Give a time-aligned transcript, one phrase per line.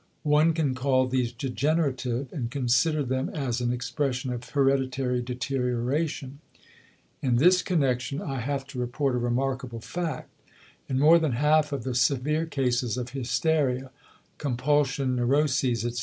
[0.23, 6.39] One can call these "degenerative" and consider them as an expression of hereditary deterioration.
[7.21, 10.31] In this connection I have to report a remarkable fact.
[10.89, 13.91] In more than half of the severe cases of hysteria,
[14.39, 15.99] compulsion neuroses, etc.